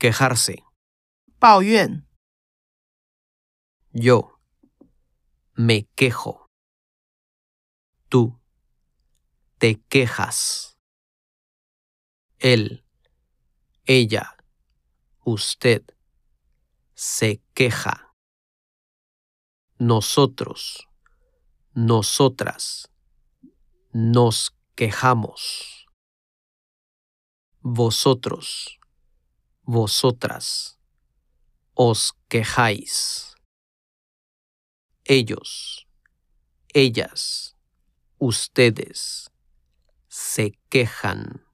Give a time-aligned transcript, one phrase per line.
[0.00, 0.64] quejarse.
[1.38, 2.04] 抱怨、
[3.92, 4.40] Yo
[5.54, 6.46] me quejo.
[8.08, 8.40] Tú
[9.58, 10.78] te quejas.
[12.38, 12.84] Él,
[13.84, 14.36] ella,
[15.24, 15.82] usted
[16.94, 18.14] se queja.
[19.78, 20.88] Nosotros,
[21.74, 22.90] nosotras
[23.92, 25.86] nos quejamos.
[27.60, 28.79] Vosotros,
[29.62, 30.78] vosotras
[31.74, 33.30] os quejáis
[35.10, 35.88] ellos,
[36.72, 37.56] ellas,
[38.18, 39.28] ustedes
[40.06, 41.44] se quejan.